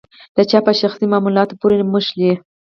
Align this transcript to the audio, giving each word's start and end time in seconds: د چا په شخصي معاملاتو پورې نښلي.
د 0.35 0.37
چا 0.49 0.59
په 0.65 0.71
شخصي 0.79 1.05
معاملاتو 1.11 1.57
پورې 1.61 1.75
نښلي. 1.91 2.31